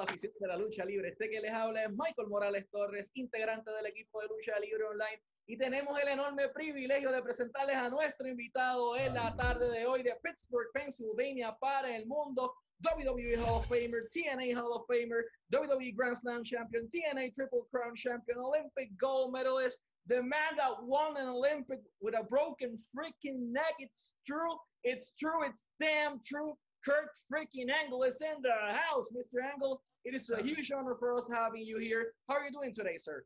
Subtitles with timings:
[0.00, 1.10] La afición de la lucha libre.
[1.10, 5.22] Este que les habla es Michael Morales Torres, integrante del equipo de lucha libre online.
[5.46, 10.02] Y tenemos el enorme privilegio de presentarles a nuestro invitado en la tarde de hoy
[10.02, 12.54] de Pittsburgh, Pennsylvania, para el mundo.
[12.82, 17.94] WWE Hall of Famer, TNA Hall of Famer, WWE Grand Slam champion, TNA Triple Crown
[17.94, 19.82] champion, Olympic gold medalist.
[20.06, 23.74] The man that won an Olympic with a broken freaking neck.
[23.78, 24.56] It's true.
[24.82, 25.44] It's true.
[25.44, 26.56] It's damn true.
[26.86, 29.44] Kurt freaking Angle is in the house, Mr.
[29.44, 29.82] Angle.
[30.04, 32.12] It is a huge honor for us having you here.
[32.28, 33.22] How are you doing today, sir?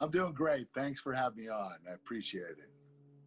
[0.00, 0.68] I'm doing great.
[0.74, 1.74] Thanks for having me on.
[1.88, 2.70] I appreciate it.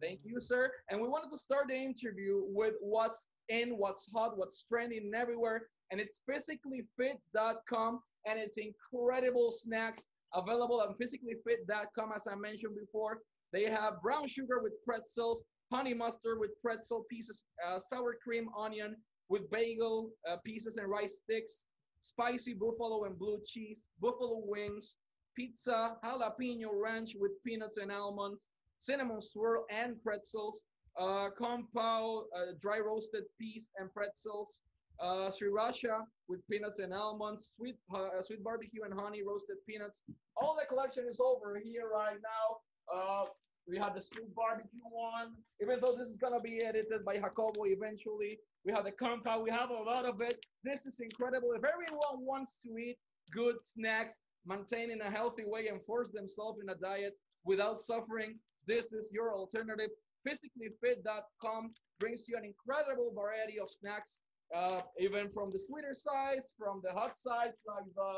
[0.00, 0.72] Thank you, sir.
[0.90, 5.68] And we wanted to start the interview with what's in, what's hot, what's trending everywhere.
[5.90, 13.18] And it's physicallyfit.com and it's incredible snacks available on physicallyfit.com, as I mentioned before.
[13.52, 18.96] They have brown sugar with pretzels, honey mustard with pretzel pieces, uh, sour cream, onion,
[19.28, 21.66] with bagel uh, pieces and rice sticks,
[22.04, 24.96] spicy buffalo and blue cheese, buffalo wings,
[25.34, 28.44] pizza, jalapeno ranch with peanuts and almonds,
[28.78, 30.62] cinnamon swirl and pretzels,
[30.98, 34.60] uh, compound uh, dry roasted peas and pretzels,
[35.00, 40.00] uh, sriracha with peanuts and almonds, sweet uh, sweet barbecue and honey roasted peanuts.
[40.36, 42.46] All the collection is over here right now.
[42.94, 43.24] Uh,
[43.66, 47.64] we have the sweet barbecue one, even though this is gonna be edited by Jacobo
[47.64, 48.38] eventually.
[48.64, 50.38] We have the compound, we have a lot of it.
[50.62, 51.52] This is incredible.
[51.52, 52.96] If everyone wants to eat
[53.30, 58.38] good snacks, maintain in a healthy way and force themselves in a diet without suffering,
[58.66, 59.90] this is your alternative.
[60.26, 64.18] Physicallyfit.com brings you an incredible variety of snacks,
[64.54, 68.12] uh, even from the sweeter sides, from the hot sides, like the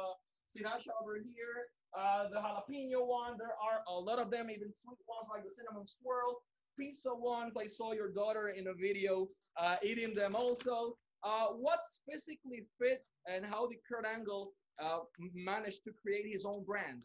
[0.54, 1.66] sriracha over here,
[1.98, 3.36] uh, the jalapeno one.
[3.38, 6.38] There are a lot of them, even sweet ones like the cinnamon swirl,
[6.78, 7.56] pizza ones.
[7.56, 9.28] I saw your daughter in a video
[9.58, 10.96] uh, eating them also.
[11.24, 14.98] Uh, what's physically fit and how did Kurt Angle uh,
[15.34, 17.02] manage to create his own brand?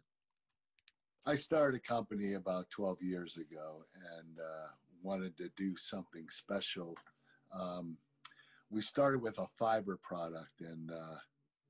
[1.25, 3.83] I started a company about 12 years ago
[4.17, 4.67] and uh,
[5.03, 6.95] wanted to do something special.
[7.53, 7.97] Um,
[8.69, 11.17] we started with a fiber product and uh,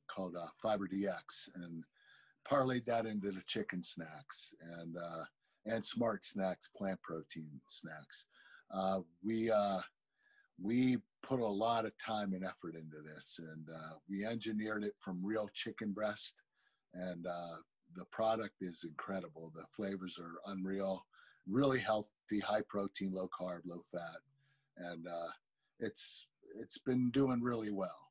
[0.08, 1.84] called uh, Fiber DX and
[2.50, 4.98] parlayed that into the chicken snacks and
[5.66, 8.26] and smart snacks, plant protein snacks.
[8.74, 9.80] Uh, we uh,
[10.62, 14.94] we put a lot of time and effort into this, and uh, we engineered it
[15.00, 16.36] from real chicken breast,
[16.94, 17.58] and uh,
[17.96, 19.52] the product is incredible.
[19.56, 21.06] The flavors are unreal,
[21.48, 24.22] really healthy, high protein, low carb, low fat,
[24.78, 25.32] and uh,
[25.80, 28.10] it's it's been doing really well.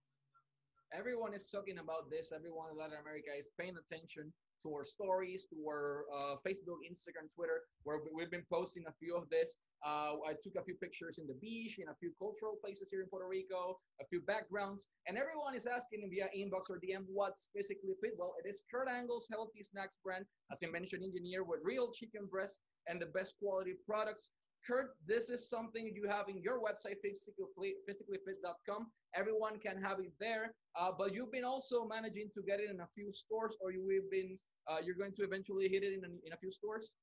[0.93, 2.33] Everyone is talking about this.
[2.35, 7.29] Everyone in Latin America is paying attention to our stories, to our uh, Facebook, Instagram,
[7.35, 9.59] Twitter, where we've been posting a few of this.
[9.85, 13.01] Uh, I took a few pictures in the beach, in a few cultural places here
[13.01, 17.49] in Puerto Rico, a few backgrounds, and everyone is asking via inbox or DM what's
[17.57, 18.13] physically fit.
[18.19, 22.27] Well, it is Kurt Angle's Healthy Snacks brand, as I mentioned, engineered with real chicken
[22.31, 24.33] breast and the best quality products.
[24.67, 28.87] Kurt, this is something you have in your website, physicallyfit.com.
[29.15, 32.81] Everyone can have it there, uh, but you've been also managing to get it in
[32.81, 34.39] a few stores, or you've been
[34.71, 36.95] uh, you're going to eventually hit it in a, in a few stores?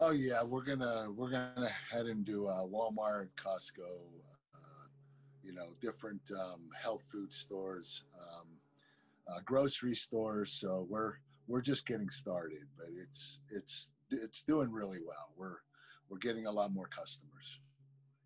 [0.00, 4.02] Oh yeah, we're gonna we're gonna head into uh, Walmart, Costco,
[4.54, 4.86] uh,
[5.42, 8.48] you know, different um, health food stores, um,
[9.28, 10.52] uh, grocery stores.
[10.52, 11.14] So we're
[11.46, 15.30] we're just getting started, but it's it's it's doing really well.
[15.36, 15.58] We're
[16.08, 17.60] we're getting a lot more customers.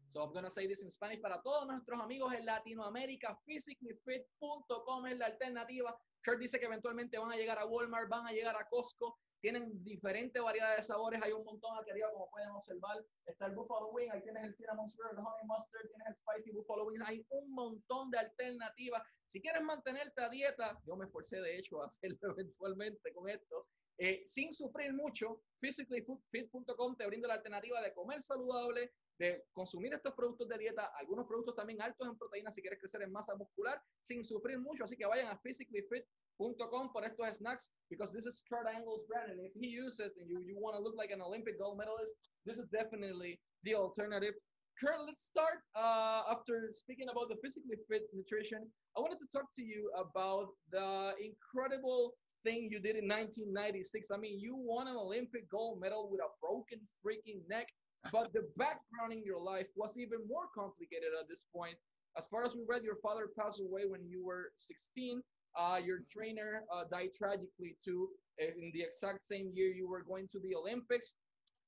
[0.09, 3.39] So I'm gonna say this in Spanish para todos nuestros amigos en Latinoamérica.
[3.47, 8.33] Physicallyfit.com es la alternativa Kurt dice que eventualmente van a llegar a Walmart, van a
[8.33, 12.51] llegar a Costco, tienen diferentes variedades de sabores, hay un montón aquí arriba como pueden
[12.51, 16.17] observar, está el Buffalo Wing, ahí tienes el Cinnamon Swirl, el Honey Mustard, tienes el
[16.17, 19.03] Spicy Buffalo Wing, hay un montón de alternativas.
[19.29, 23.67] Si quieres mantenerte a dieta, yo me esforcé de hecho a hacerlo eventualmente con esto,
[23.99, 30.15] eh, sin sufrir mucho, physicallyfit.com te brinda la alternativa de comer saludable, de consumir estos
[30.15, 33.81] productos de dieta, algunos productos también altos en proteínas si quieres crecer en masa muscular
[34.03, 34.85] sin sufrir mucho.
[34.85, 39.41] Así que vayan a physicallyfit.com por estos snacks because this is Kurt Angle's brand and
[39.41, 42.15] if he uses and you, you want to look like an Olympic gold medalist,
[42.47, 44.35] this is definitely the alternative.
[44.79, 48.71] Kurt, let's start uh, after speaking about the physically fit nutrition.
[48.97, 52.15] I wanted to talk to you about the incredible
[52.45, 54.11] thing you did in 1996.
[54.15, 57.67] I mean, you won an Olympic gold medal with a broken freaking neck
[58.13, 61.77] but the background in your life was even more complicated at this point.
[62.17, 65.23] As far as we read, your father passed away when you were 16.
[65.57, 68.09] Uh, your trainer uh, died tragically too
[68.39, 71.15] in the exact same year you were going to the Olympics.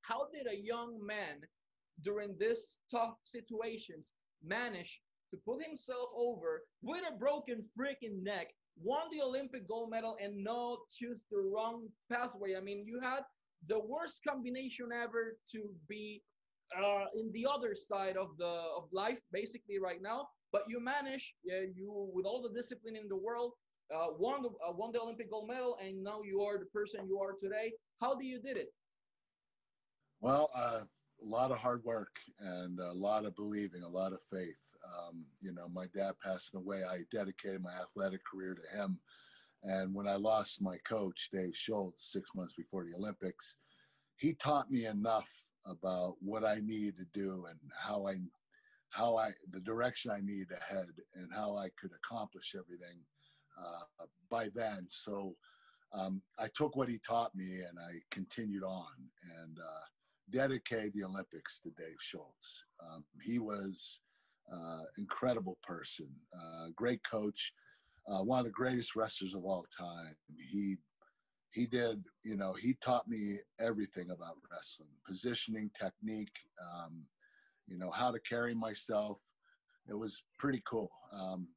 [0.03, 1.41] How did a young man
[2.03, 4.15] during this tough situations
[4.45, 5.01] manage
[5.31, 8.49] to put himself over with a broken freaking neck,
[8.83, 12.57] won the Olympic gold medal, and not choose the wrong pathway.
[12.57, 13.21] I mean, you had
[13.69, 16.23] the worst combination ever to be
[16.77, 20.29] uh, in the other side of the of life, basically right now.
[20.53, 23.53] But you manage yeah, you with all the discipline in the world,
[23.95, 27.07] uh, won the uh, won the Olympic gold medal, and now you are the person
[27.07, 27.73] you are today.
[28.01, 28.69] How do you did it?
[30.21, 30.81] Well, uh,
[31.23, 34.59] a lot of hard work and a lot of believing, a lot of faith.
[34.85, 36.83] Um, you know, my dad passing away.
[36.85, 38.99] I dedicated my athletic career to him.
[39.63, 43.57] And when I lost my coach, Dave Schultz, six months before the Olympics,
[44.17, 45.31] he taught me enough
[45.71, 48.17] about what I needed to do and how I,
[48.91, 52.99] how I, the direction I needed to head and how I could accomplish everything
[53.59, 54.87] uh, by then.
[54.89, 55.35] So
[55.93, 58.87] um, I took what he taught me and I continued on
[59.41, 59.85] and uh,
[60.31, 62.65] dedicated the Olympics to Dave Schultz.
[62.85, 64.01] Um, he was
[64.53, 67.53] uh, incredible person, uh, great coach,
[68.09, 70.17] uh, one of the greatest wrestlers of all time.
[70.51, 70.77] He
[71.53, 77.03] he did, you know, he taught me everything about wrestling, positioning, technique, um,
[77.67, 79.19] you know, how to carry myself.
[79.89, 80.91] It was pretty cool.
[81.13, 81.49] Um,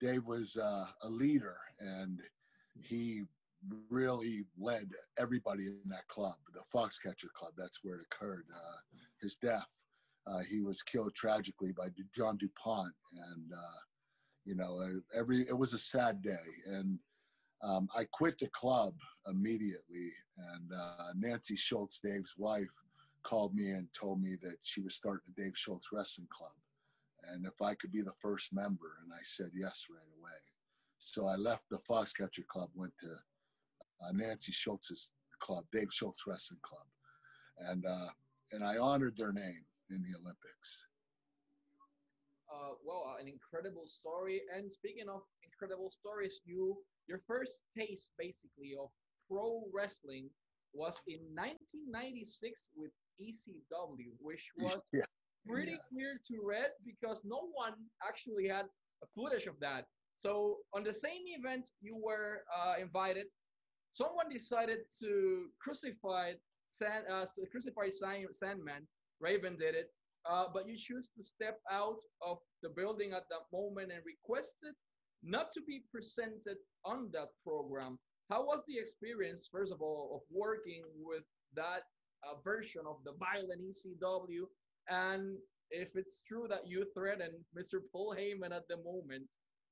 [0.00, 2.20] Dave was uh, a leader, and
[2.80, 3.22] he
[3.90, 7.52] really led everybody in that club, the Foxcatcher Club.
[7.56, 8.44] That's where it occurred.
[8.54, 8.78] Uh,
[9.20, 9.86] his death
[10.26, 12.92] uh, he was killed tragically by John DuPont,
[13.32, 13.80] and uh,
[14.44, 16.46] you know, uh, every it was a sad day.
[16.66, 16.98] And
[17.62, 18.94] um, I quit the club
[19.28, 20.12] immediately.
[20.54, 22.68] And uh, Nancy Schultz, Dave's wife,
[23.26, 26.52] called me and told me that she was starting the Dave Schultz Wrestling Club,
[27.32, 30.38] and if I could be the first member, and I said yes right away.
[30.98, 33.10] So I left the Foxcatcher Club, went to
[34.06, 35.10] uh, Nancy Schultz's
[35.40, 36.86] club, Dave Schultz Wrestling Club,
[37.68, 38.08] and uh,
[38.52, 40.86] and I honored their name in the Olympics.
[42.52, 44.42] Uh, well, an incredible story.
[44.56, 46.76] And speaking of incredible stories, you
[47.08, 48.88] your first taste basically of
[49.28, 50.30] pro wrestling
[50.72, 55.02] was in 1996 with ECW, which was yeah.
[55.46, 55.92] pretty yeah.
[55.92, 57.74] weird to read because no one
[58.06, 58.66] actually had
[59.02, 59.86] a footage of that.
[60.16, 63.26] So on the same event you were uh, invited,
[63.92, 66.32] someone decided to crucify
[66.68, 68.86] Sand, uh, crucify Sandman
[69.20, 69.90] Raven did it.
[70.28, 74.74] Uh, but you choose to step out of the building at that moment and requested
[75.26, 77.98] not to be presented on that program.
[78.30, 81.24] How was the experience, first of all, of working with
[81.54, 81.82] that
[82.24, 84.44] uh, version of the violent ECW?
[84.88, 85.36] And
[85.70, 87.80] if it's true that you threatened Mr.
[87.92, 89.24] Paul Heyman at the moment,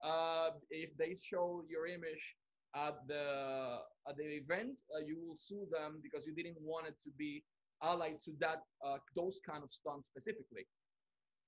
[0.03, 2.37] uh, if they show your image
[2.75, 3.79] at the
[4.09, 7.43] at the event, uh, you will sue them because you didn't want it to be
[7.83, 10.67] allied to that uh, those kind of stunts specifically?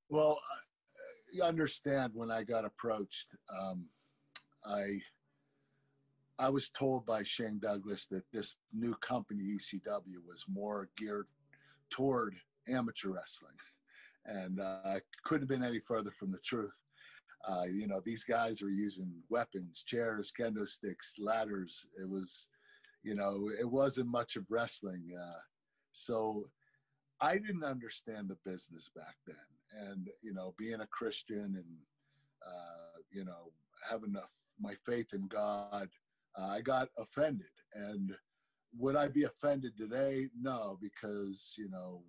[0.09, 0.39] Well,
[1.33, 3.87] you understand when I got approached, um,
[4.69, 5.01] I
[6.39, 11.29] I was told by Shane Douglas that this new company ECW was more geared
[11.91, 12.37] toward
[12.69, 13.57] amateur wrestling,
[14.27, 16.79] and uh, I couldn't have been any further from the truth.
[17.49, 21.87] Uh, you know, these guys are using weapons, chairs, kendo sticks, ladders.
[22.01, 22.49] It was,
[23.05, 25.05] you know, it wasn't much of wrestling.
[25.17, 25.39] Uh,
[25.93, 26.49] so
[27.21, 29.89] I didn't understand the business back then.
[29.89, 31.77] And, you know, being a Christian and,
[32.45, 33.53] uh, you know,
[33.89, 34.25] having a,
[34.61, 35.89] my faith in God,
[36.39, 37.47] uh, I got offended.
[37.75, 38.15] And
[38.79, 40.29] would I be offended today?
[40.39, 42.03] No, because, you know,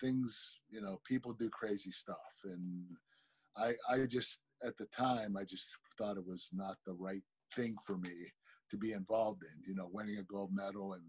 [0.00, 2.16] things, you know, people do crazy stuff.
[2.44, 2.84] And
[3.56, 7.22] I, I just, at the time, I just thought it was not the right
[7.56, 8.14] thing for me
[8.70, 11.02] to be involved in, you know, winning a gold medal and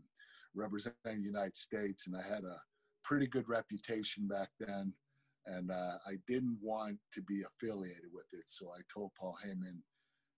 [0.55, 2.57] representing the United States, and I had a
[3.03, 4.93] pretty good reputation back then.
[5.47, 9.79] And uh, I didn't want to be affiliated with it, so I told Paul Heyman,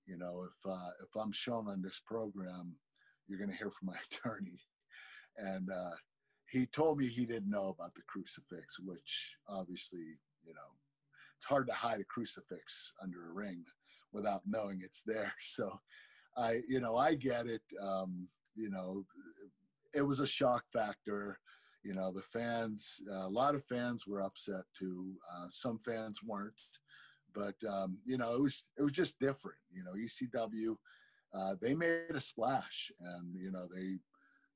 [0.06, 2.76] you know, if uh, if I'm shown on this program,
[3.28, 4.60] you're going to hear from my attorney.
[5.38, 5.96] And uh,
[6.50, 10.78] he told me he didn't know about the crucifix, which obviously, you know,
[11.38, 13.64] it's hard to hide a crucifix under a ring
[14.12, 15.34] without knowing it's there.
[15.42, 15.80] So
[16.38, 17.62] I, you know, I get it.
[17.82, 19.06] Um, you know,
[19.94, 21.40] it was a shock factor.
[21.84, 25.14] You know, the fans, a lot of fans were upset too.
[25.36, 26.54] Uh, some fans weren't,
[27.34, 29.58] but um, you know, it was it was just different.
[29.72, 30.76] You know, ECW,
[31.34, 33.98] uh, they made a splash, and you know, they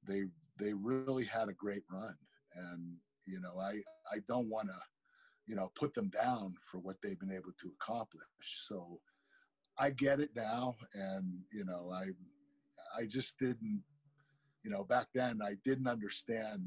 [0.08, 0.26] they
[0.60, 2.16] they really had a great run.
[2.56, 3.82] And you know, I
[4.12, 4.80] I don't want to
[5.48, 8.24] you know put them down for what they've been able to accomplish.
[8.68, 9.00] So
[9.80, 12.08] I get it now, and you know, I
[13.00, 13.84] I just didn't
[14.68, 16.62] you know, back then I didn't understand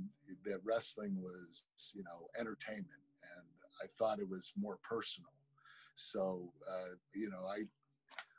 [0.47, 2.89] that wrestling was, you know, entertainment.
[3.37, 3.47] And
[3.83, 5.29] I thought it was more personal.
[5.95, 7.65] So uh, you know, I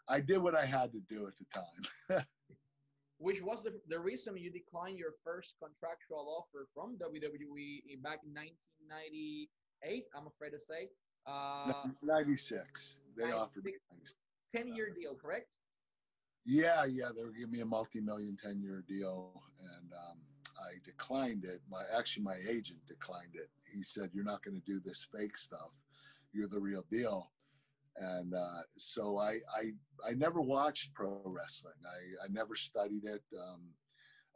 [0.07, 2.25] I did what I had to do at the time.
[3.17, 8.33] Which was the, the reason you declined your first contractual offer from WWE back in
[8.33, 10.89] 1998, I'm afraid to say.
[11.27, 12.97] Uh, 96.
[13.15, 13.73] They 96, offered me
[14.53, 15.55] 10 year deal, correct?
[16.45, 17.09] Yeah, yeah.
[17.15, 19.43] They were giving me a multi million 10 year deal.
[19.61, 20.17] And um,
[20.57, 21.61] I declined it.
[21.69, 23.49] My Actually, my agent declined it.
[23.71, 25.69] He said, You're not going to do this fake stuff.
[26.33, 27.29] You're the real deal
[28.01, 29.71] and uh, so I, I
[30.07, 31.73] I never watched pro wrestling.
[31.85, 33.61] I, I never studied it um,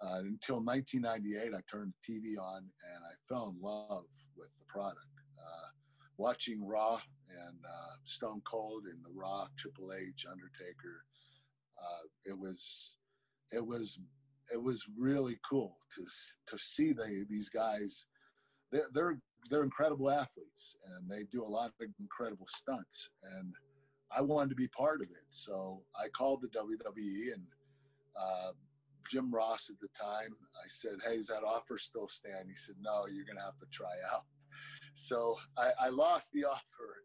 [0.01, 1.53] uh, until 1998.
[1.53, 4.05] I turned the TV on and I fell in love
[4.37, 4.99] with the product.
[5.39, 5.67] Uh,
[6.17, 11.03] watching Raw and uh, Stone Cold and The Rock, Triple H, Undertaker,
[11.81, 12.93] uh, it was
[13.51, 13.99] it was
[14.53, 16.05] it was really cool to
[16.47, 18.05] to see the, these guys.
[18.71, 23.53] They're, they're they're incredible athletes and they do a lot of incredible stunts and
[24.15, 25.25] I wanted to be part of it.
[25.29, 27.43] So I called the WWE and
[28.15, 28.51] uh,
[29.09, 30.35] Jim Ross at the time.
[30.55, 33.59] I said, "Hey, is that offer still stand?" He said, "No, you're going to have
[33.59, 34.23] to try out."
[34.97, 37.03] So I, I lost the offer,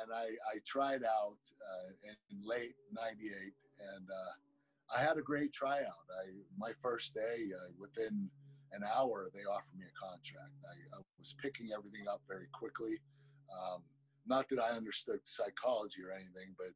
[0.00, 3.52] and I, I tried out uh, in late '98,
[3.94, 6.06] and uh, I had a great tryout.
[6.24, 8.30] I my first day, uh, within
[8.72, 10.52] an hour, they offered me a contract.
[10.64, 13.00] I, I was picking everything up very quickly.
[13.48, 13.82] Um,
[14.26, 16.72] not that I understood psychology or anything, but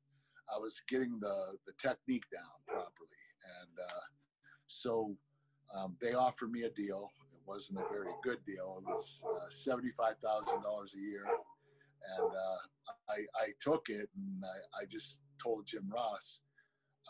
[0.53, 3.23] I was getting the the technique down properly,
[3.61, 4.05] and uh,
[4.67, 5.17] so
[5.75, 7.11] um, they offered me a deal.
[7.33, 8.83] It wasn't a very good deal.
[8.83, 11.25] It was uh, seventy five thousand dollars a year,
[12.19, 16.41] and uh, I, I took it, and I, I just told Jim Ross,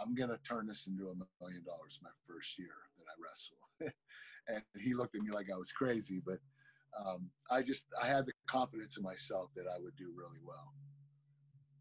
[0.01, 3.93] I'm going to turn this into a million dollars my first year that I wrestle.
[4.49, 6.39] and he looked at me like I was crazy, but
[6.99, 10.73] um, I just I had the confidence in myself that I would do really well.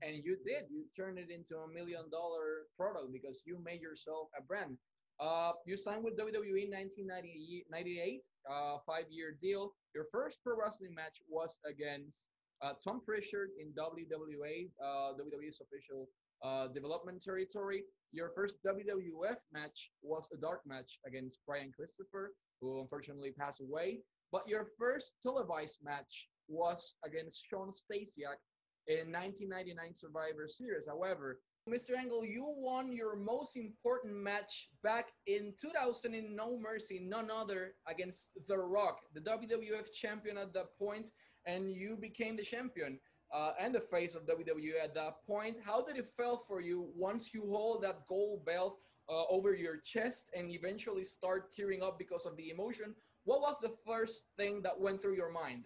[0.01, 0.65] And you did.
[0.69, 4.77] You turned it into a million dollar product because you made yourself a brand.
[5.19, 9.73] Uh, you signed with WWE in 1998, uh, five-year deal.
[9.93, 12.29] Your first pro wrestling match was against
[12.63, 16.09] uh, Tom Prichard in WWA, uh, WWE's official
[16.43, 17.83] uh, development territory.
[18.11, 23.99] Your first WWF match was a dark match against Brian Christopher, who unfortunately passed away.
[24.31, 28.39] But your first televised match was against Shawn Stasiak
[28.87, 30.87] in 1999 Survivor Series.
[30.87, 31.95] However, Mr.
[31.95, 37.75] Angle, you won your most important match back in 2000 in No Mercy, none other
[37.87, 41.09] against The Rock, the WWF champion at that point,
[41.45, 42.99] and you became the champion
[43.33, 45.57] uh, and the face of WWE at that point.
[45.63, 49.77] How did it feel for you once you hold that gold belt uh, over your
[49.77, 54.61] chest and eventually start tearing up because of the emotion what was the first thing
[54.63, 55.65] that went through your mind?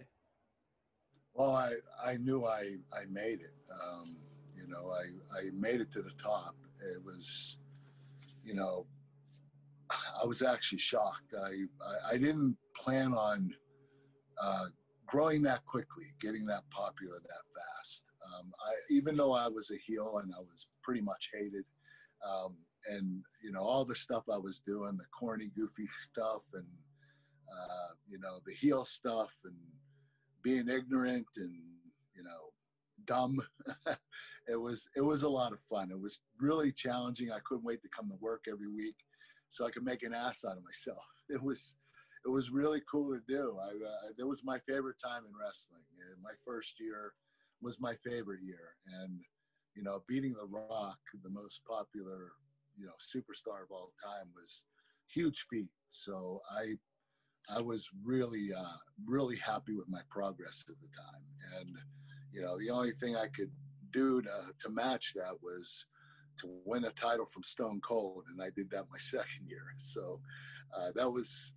[1.33, 3.53] Well, I, I knew I, I made it.
[3.71, 4.17] Um,
[4.55, 6.55] you know, I, I made it to the top.
[6.81, 7.57] It was,
[8.43, 8.85] you know,
[10.21, 11.33] I was actually shocked.
[11.37, 13.53] I, I, I didn't plan on
[14.41, 14.65] uh,
[15.05, 18.03] growing that quickly, getting that popular that fast.
[18.25, 21.65] Um, I, even though I was a heel and I was pretty much hated,
[22.27, 22.55] um,
[22.87, 26.65] and you know all the stuff I was doing, the corny, goofy stuff, and
[27.51, 29.55] uh, you know, the heel stuff and
[30.43, 31.53] being ignorant and,
[32.15, 32.51] you know,
[33.05, 33.39] dumb.
[34.47, 35.91] it was, it was a lot of fun.
[35.91, 37.31] It was really challenging.
[37.31, 38.95] I couldn't wait to come to work every week
[39.49, 41.03] so I could make an ass out of myself.
[41.27, 41.75] It was,
[42.25, 43.57] it was really cool to do.
[43.61, 45.81] I, uh, it was my favorite time in wrestling.
[46.23, 47.13] My first year
[47.61, 48.73] was my favorite year.
[49.01, 49.19] And,
[49.75, 52.31] you know, beating The Rock, the most popular,
[52.77, 54.65] you know, superstar of all time was
[55.13, 55.69] huge feat.
[55.89, 56.75] So I
[57.49, 61.59] I was really, uh, really happy with my progress at the time.
[61.59, 61.77] And,
[62.31, 63.51] you know, the only thing I could
[63.91, 65.85] do to, to match that was
[66.39, 68.23] to win a title from Stone Cold.
[68.31, 69.65] And I did that my second year.
[69.77, 70.19] So
[70.75, 71.53] uh, that was,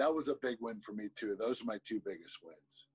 [0.00, 1.36] that was a big win for me too.
[1.38, 2.86] Those are my two biggest wins.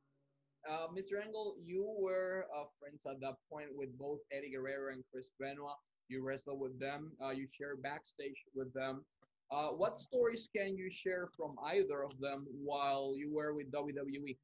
[0.67, 1.23] Uh, Mr.
[1.23, 5.77] Angle, you were uh, friends at that point with both Eddie Guerrero and Chris Benoit.
[6.07, 7.11] You wrestled with them.
[7.23, 9.05] Uh, you shared backstage with them.
[9.51, 14.35] Uh, what stories can you share from either of them while you were with WWE?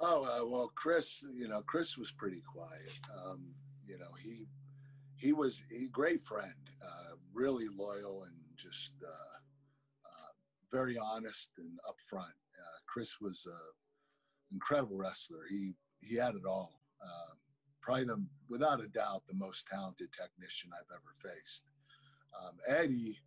[0.00, 1.22] Oh uh, well, Chris.
[1.34, 2.90] You know, Chris was pretty quiet.
[3.14, 3.42] Um,
[3.86, 4.46] you know, he
[5.16, 8.94] he was a great friend, uh, really loyal and just
[10.74, 12.34] very honest and upfront.
[12.62, 13.54] Uh, Chris was an
[14.52, 15.44] incredible wrestler.
[15.48, 16.80] He he had it all.
[17.02, 17.36] Um,
[17.80, 21.64] probably the, without a doubt, the most talented technician I've ever faced.
[22.38, 23.18] Um, Eddie,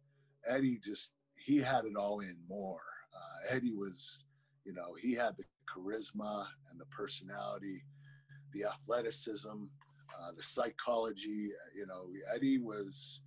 [0.46, 1.13] Eddie just
[1.46, 2.82] he had it all in more.
[3.16, 4.25] Uh, Eddie was,
[4.66, 7.82] you know, he had the charisma and the personality,
[8.54, 9.58] the athleticism,
[10.20, 11.51] uh, the psychology.
[11.75, 13.22] You know, Eddie was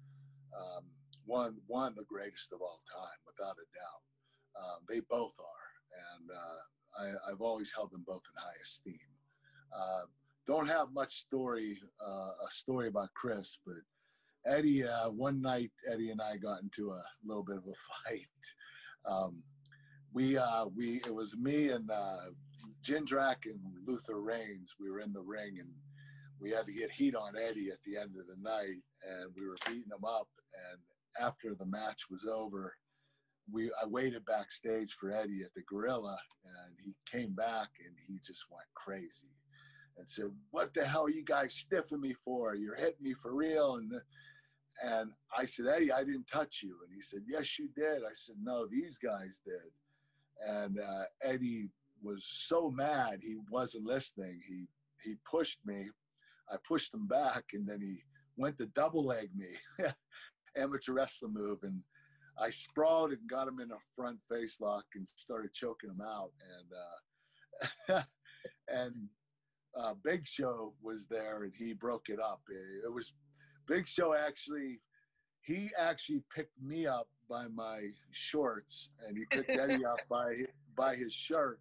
[0.55, 0.85] um,
[1.25, 4.10] one one the greatest of all time, without a doubt.
[4.57, 8.99] Uh, they both are, and uh, I, have always held them both in high esteem.
[9.75, 10.07] Uh,
[10.47, 13.77] don't have much story, uh, a story about Chris, but
[14.47, 18.27] Eddie, uh, one night, Eddie and I got into a little bit of a fight.
[19.07, 19.43] Um,
[20.13, 21.89] we, uh, we, it was me and
[22.83, 24.75] Jindrak and Luther Reigns.
[24.81, 25.69] We were in the ring and
[26.41, 29.47] we had to get heat on Eddie at the end of the night, and we
[29.47, 30.29] were beating him up.
[30.55, 30.81] And
[31.25, 32.75] after the match was over,
[33.53, 38.19] we I waited backstage for Eddie at the Gorilla, and he came back and he
[38.25, 39.35] just went crazy
[39.97, 42.55] and said, "What the hell are you guys stiffing me for?
[42.55, 44.03] You're hitting me for real." And the,
[44.83, 48.13] and I said, "Eddie, I didn't touch you." And he said, "Yes, you did." I
[48.13, 49.71] said, "No, these guys did."
[50.47, 51.71] And uh, Eddie
[52.03, 54.41] was so mad he wasn't listening.
[54.49, 54.67] He
[55.03, 55.89] he pushed me.
[56.51, 58.03] I pushed him back, and then he
[58.37, 59.51] went to double leg me,
[60.57, 61.83] amateur wrestling move, and
[62.41, 66.31] I sprawled and got him in a front face lock and started choking him out.
[67.91, 68.03] And uh,
[68.69, 68.95] and
[69.79, 72.41] uh, Big Show was there and he broke it up.
[72.85, 73.13] It was
[73.69, 74.81] Big Show actually.
[75.43, 80.35] He actually picked me up by my shorts and he picked Eddie up by
[80.77, 81.61] by his shirt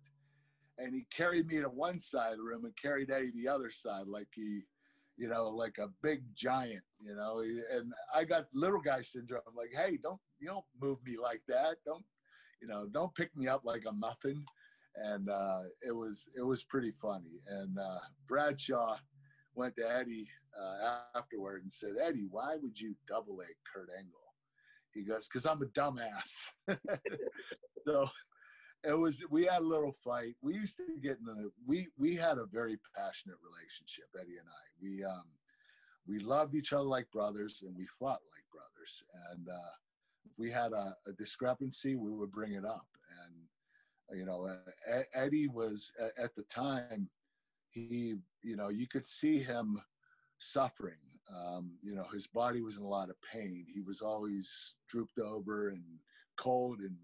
[0.78, 3.70] and he carried me to one side of the room and carried Eddie the other
[3.70, 4.62] side like he
[5.20, 7.42] you know, like a big giant, you know.
[7.42, 9.42] And I got little guy syndrome.
[9.46, 11.76] I'm like, hey, don't you don't move me like that.
[11.86, 12.06] Don't
[12.62, 12.88] you know?
[12.90, 14.44] Don't pick me up like a muffin.
[14.96, 17.42] And uh, it was it was pretty funny.
[17.48, 18.96] And uh, Bradshaw
[19.56, 24.20] went to Eddie uh, afterward and said, Eddie, why would you double leg Kurt Angle?
[24.94, 26.38] He goes, because I'm a dumbass.
[27.86, 28.10] so
[28.86, 30.36] it was we had a little fight.
[30.42, 34.48] We used to get in the we we had a very passionate relationship, Eddie and
[34.48, 34.69] I.
[34.82, 35.26] We um
[36.08, 39.04] we loved each other like brothers and we fought like brothers.
[39.32, 39.74] And uh,
[40.26, 42.88] if we had a, a discrepancy, we would bring it up.
[43.26, 47.10] And you know, uh, Eddie was at the time
[47.70, 49.80] he you know you could see him
[50.40, 50.98] suffering.
[51.36, 53.66] Um, you know, his body was in a lot of pain.
[53.72, 55.84] He was always drooped over and
[56.38, 56.96] cold and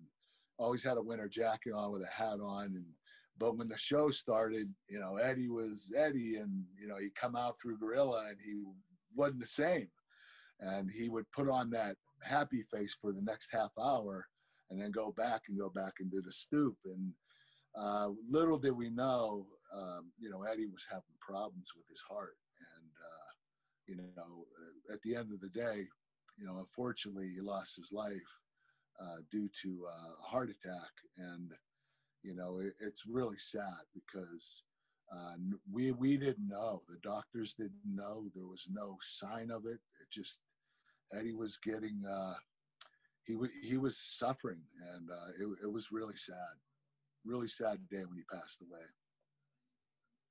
[0.57, 2.85] always had a winter jacket on with a hat on and
[3.37, 7.35] but when the show started you know eddie was eddie and you know he'd come
[7.35, 8.55] out through gorilla and he
[9.15, 9.87] wasn't the same.
[10.59, 14.25] And he would put on that happy face for the next half hour
[14.69, 16.75] and then go back and go back and do the stoop.
[16.85, 17.11] And
[17.77, 22.37] uh, little did we know um, you know eddie was having problems with his heart.
[22.77, 23.31] And uh,
[23.87, 24.45] you know
[24.93, 25.85] at the end of the day
[26.37, 28.31] you know unfortunately he lost his life
[29.01, 30.91] uh, due to uh, a heart attack.
[31.17, 31.51] And,
[32.25, 34.63] you know, it, it's really sad because
[35.15, 35.35] uh,
[35.71, 36.81] we, we didn't know.
[36.89, 38.25] The doctors didn't know.
[38.33, 39.79] There was no sign of it.
[40.01, 40.39] It just,
[41.13, 42.33] Eddie was getting, uh,
[43.23, 44.61] he, w- he was suffering.
[44.95, 46.57] And uh, it, it was really sad.
[47.23, 48.85] Really sad day when he passed away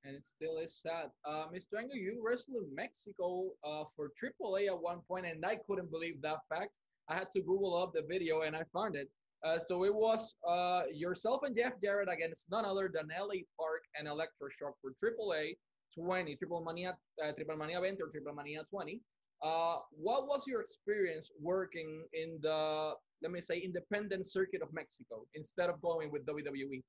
[0.05, 1.09] and it still is sad.
[1.27, 1.79] Uh, Mr.
[1.79, 6.21] Angle, you wrestled in Mexico uh, for AAA at one point, and I couldn't believe
[6.21, 6.77] that fact.
[7.09, 9.09] I had to Google up the video and I found it.
[9.45, 13.83] Uh, so it was uh, yourself and Jeff Jarrett against none other than LA Park
[13.97, 15.57] and Electroshock for AAA
[15.93, 19.01] 20, Triple Mania, uh, Triple Mania 20 or Triple Mania 20.
[19.43, 25.27] Uh, what was your experience working in the, let me say, independent circuit of Mexico
[25.35, 26.81] instead of going with WWE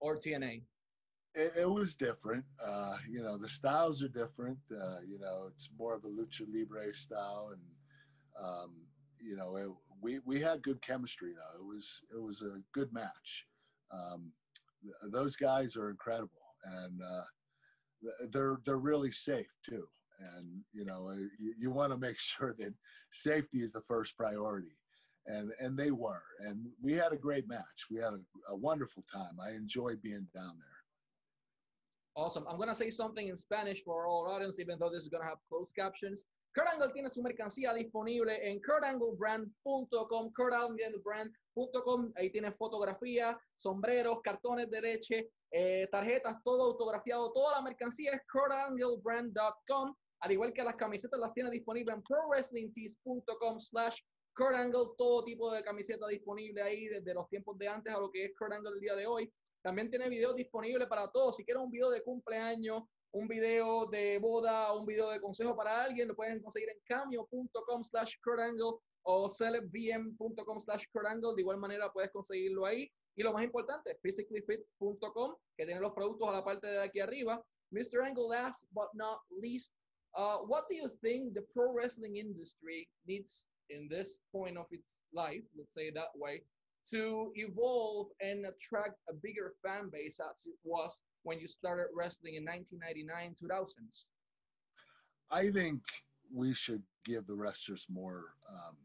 [0.00, 0.60] or TNA?
[1.34, 2.44] It, it was different.
[2.62, 4.58] Uh, you know, the styles are different.
[4.68, 7.62] You know, it's more of a lucha libre style and,
[8.44, 8.72] um,
[9.24, 9.68] you know, it,
[10.02, 11.58] we we had good chemistry though.
[11.58, 13.46] It was it was a good match.
[13.92, 14.32] Um,
[14.82, 17.24] th- those guys are incredible, and uh,
[18.30, 19.86] they're they're really safe too.
[20.36, 22.74] And you know, uh, you, you want to make sure that
[23.10, 24.76] safety is the first priority,
[25.26, 26.22] and and they were.
[26.40, 27.86] And we had a great match.
[27.90, 29.38] We had a, a wonderful time.
[29.42, 30.74] I enjoyed being down there.
[32.16, 32.44] Awesome.
[32.48, 35.38] I'm gonna say something in Spanish for our audience, even though this is gonna have
[35.48, 36.26] closed captions.
[36.54, 44.80] Kurt Angle tiene su mercancía disponible en kurtanglebrand.com, kurtanglebrand.com, ahí tiene fotografía, sombreros, cartones de
[44.80, 51.18] leche, eh, tarjetas, todo autografiado, toda la mercancía es kurtanglebrand.com, al igual que las camisetas
[51.18, 53.98] las tiene disponible en prowrestlingtees.com slash
[54.36, 58.12] Kurt Angle, todo tipo de camiseta disponible ahí desde los tiempos de antes a lo
[58.12, 59.32] que es Kurt Angle el día de hoy.
[59.60, 61.36] También tiene videos disponibles para todos.
[61.36, 65.84] Si quieres un video de cumpleaños, un video de boda, un video de consejo para
[65.84, 68.16] alguien, lo pueden conseguir en cameo.com slash
[69.04, 72.90] o celebvm.com slash De igual manera puedes conseguirlo ahí.
[73.16, 77.40] Y lo más importante, physicallyfit.com, que tiene los productos a la parte de aquí arriba.
[77.70, 78.02] Mr.
[78.04, 79.74] Angle, last but not least,
[80.16, 84.98] uh, what do you think the pro wrestling industry needs in this point of its
[85.12, 86.42] life, let's say that way,
[86.90, 92.34] to evolve and attract a bigger fan base as it was when you started wrestling
[92.34, 94.04] in 1999 2000s?
[95.30, 95.80] I think
[96.32, 98.76] we should give the wrestlers more um,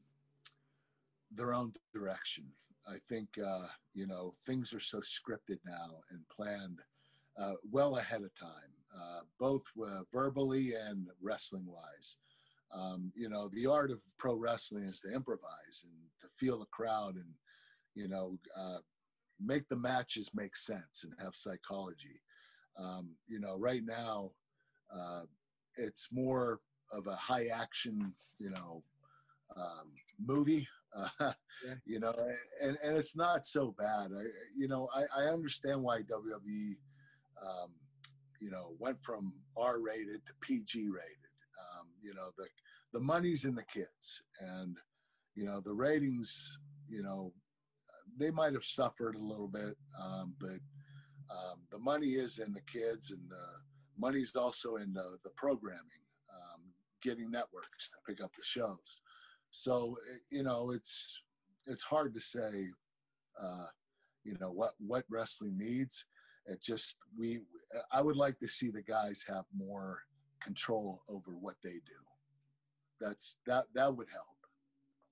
[1.32, 2.46] their own direction.
[2.88, 6.80] I think uh, you know things are so scripted now and planned
[7.40, 12.18] uh, well ahead of time, uh, both uh, verbally and wrestling wise.
[12.72, 16.66] Um, you know, the art of pro wrestling is to improvise and to feel the
[16.66, 17.34] crowd and
[17.96, 18.78] you know uh,
[19.40, 22.22] make the matches make sense and have psychology.
[22.78, 24.32] Um, you know, right now
[24.94, 25.22] uh,
[25.76, 26.60] it's more
[26.92, 28.84] of a high action, you know,
[29.56, 30.68] um, movie.
[30.96, 31.08] Uh,
[31.66, 31.74] yeah.
[31.86, 32.14] You know,
[32.62, 34.12] and and it's not so bad.
[34.18, 34.24] I
[34.56, 36.78] you know I, I understand why WWE,
[37.44, 37.72] um,
[38.40, 41.18] you know, went from R rated to PG rated.
[41.60, 42.46] Um, you know the
[42.94, 44.78] the money's in the kids, and
[45.36, 46.58] you know the ratings.
[46.88, 47.34] You know,
[48.20, 50.60] they might have suffered a little bit, um, but
[51.32, 53.46] um, the money is in the kids, and the
[53.98, 56.00] money's also in the, the programming
[57.02, 59.02] getting networks to pick up the shows.
[59.52, 59.98] So
[60.30, 61.18] you know, it's
[61.68, 62.70] it's hard to say,
[63.42, 63.68] uh,
[64.24, 66.06] you know, what what wrestling needs.
[66.46, 67.42] It just we
[67.92, 70.00] I would like to see the guys have more
[70.42, 72.02] control over what they do.
[73.00, 74.26] That's that that would help.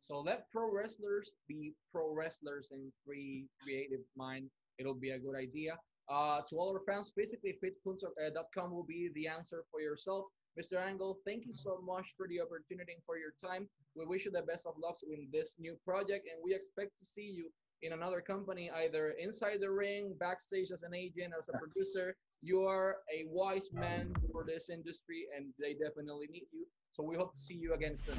[0.08, 4.50] So let pro wrestlers be pro wrestlers in free creative mind.
[4.80, 5.78] It'll be a good idea.
[6.08, 10.24] Uh, to all our fans, physicallyfit.com will be the answer for yourself.
[10.58, 10.78] Mr.
[10.78, 13.68] Angle, thank you so much for the opportunity and for your time.
[13.98, 17.06] We wish you the best of luck in this new project, and we expect to
[17.06, 21.58] see you in another company, either inside the ring, backstage as an agent, as a
[21.60, 22.16] producer.
[22.42, 26.66] You are a wise man for this industry, and they definitely need you.
[26.94, 28.16] So we hope to see you again soon.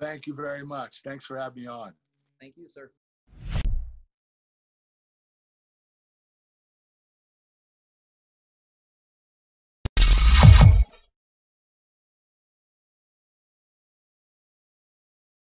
[0.00, 1.02] Thank you very much.
[1.02, 1.92] Thanks for having me on.
[2.40, 2.90] Thank you, sir.